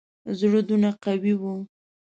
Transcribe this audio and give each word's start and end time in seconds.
زړه 0.39 0.59
دونه 0.69 0.89
قوي 1.03 1.33
وو. 1.41 1.53